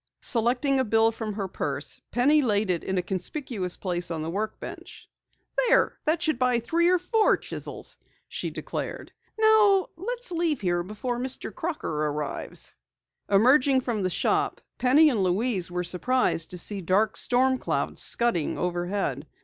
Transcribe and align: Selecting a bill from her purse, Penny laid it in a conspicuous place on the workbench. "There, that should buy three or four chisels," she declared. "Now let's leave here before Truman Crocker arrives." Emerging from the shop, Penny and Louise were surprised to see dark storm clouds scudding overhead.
Selecting 0.23 0.79
a 0.79 0.83
bill 0.83 1.11
from 1.11 1.33
her 1.33 1.47
purse, 1.47 2.01
Penny 2.09 2.41
laid 2.41 2.71
it 2.71 2.83
in 2.83 2.97
a 2.97 3.03
conspicuous 3.03 3.77
place 3.77 4.09
on 4.09 4.23
the 4.23 4.31
workbench. 4.31 5.07
"There, 5.69 5.99
that 6.05 6.23
should 6.23 6.39
buy 6.39 6.57
three 6.59 6.89
or 6.89 6.97
four 6.97 7.37
chisels," 7.37 7.99
she 8.27 8.49
declared. 8.49 9.11
"Now 9.37 9.89
let's 9.97 10.31
leave 10.31 10.59
here 10.59 10.81
before 10.81 11.17
Truman 11.17 11.53
Crocker 11.55 12.07
arrives." 12.07 12.73
Emerging 13.29 13.81
from 13.81 14.01
the 14.01 14.09
shop, 14.09 14.59
Penny 14.79 15.11
and 15.11 15.21
Louise 15.21 15.69
were 15.69 15.83
surprised 15.83 16.49
to 16.49 16.57
see 16.57 16.81
dark 16.81 17.15
storm 17.15 17.59
clouds 17.59 18.01
scudding 18.01 18.57
overhead. 18.57 19.27